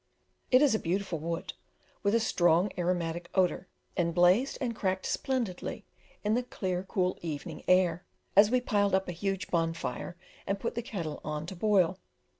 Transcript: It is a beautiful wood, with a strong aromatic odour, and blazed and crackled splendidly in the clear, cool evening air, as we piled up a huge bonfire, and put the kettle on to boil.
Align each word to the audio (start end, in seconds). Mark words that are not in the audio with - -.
It 0.49 0.63
is 0.63 0.73
a 0.73 0.79
beautiful 0.79 1.19
wood, 1.19 1.53
with 2.01 2.15
a 2.15 2.19
strong 2.19 2.71
aromatic 2.75 3.29
odour, 3.35 3.67
and 3.95 4.15
blazed 4.15 4.57
and 4.59 4.75
crackled 4.75 5.05
splendidly 5.05 5.85
in 6.23 6.33
the 6.33 6.41
clear, 6.41 6.81
cool 6.81 7.19
evening 7.21 7.63
air, 7.67 8.03
as 8.35 8.49
we 8.49 8.61
piled 8.61 8.95
up 8.95 9.07
a 9.07 9.11
huge 9.11 9.51
bonfire, 9.51 10.17
and 10.47 10.59
put 10.59 10.73
the 10.73 10.81
kettle 10.81 11.21
on 11.23 11.45
to 11.45 11.55
boil. 11.55 11.99